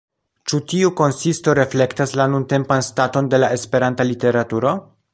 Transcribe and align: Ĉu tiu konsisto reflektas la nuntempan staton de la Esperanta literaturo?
Ĉu 0.51 0.59
tiu 0.71 0.89
konsisto 1.01 1.55
reflektas 1.59 2.15
la 2.21 2.27
nuntempan 2.37 2.85
staton 2.91 3.31
de 3.35 3.45
la 3.45 3.55
Esperanta 3.59 4.09
literaturo? 4.15 4.75